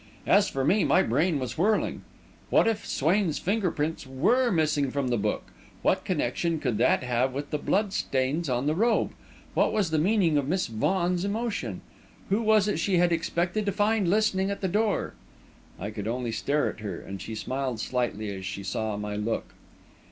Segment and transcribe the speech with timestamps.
[0.25, 2.01] As for me, my brain was whirling.
[2.49, 5.51] What if Swain's finger prints were missing from the book?
[5.83, 9.11] What connection could that have with the blood stains on the robe?
[9.53, 11.81] What was the meaning of Miss Vaughan's emotion?
[12.29, 15.13] Who was it she had expected to find listening at the door?
[15.79, 19.53] I could only stare at her, and she smiled slightly as she saw my look.